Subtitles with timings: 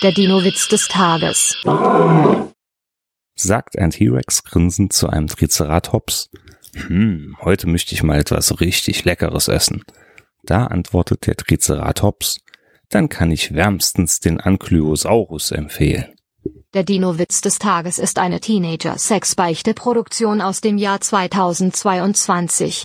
[0.00, 1.56] Der Dino-Witz des Tages.
[3.34, 6.30] Sagt ein T-Rex grinsend zu einem Triceratops.
[6.74, 9.82] Hm, heute möchte ich mal etwas richtig Leckeres essen.
[10.44, 12.38] Da antwortet der Triceratops,
[12.90, 16.06] dann kann ich wärmstens den Ankylosaurus empfehlen.
[16.74, 22.76] Der Dino-Witz des Tages ist eine Teenager-Sex-Beichte-Produktion aus dem Jahr 2022.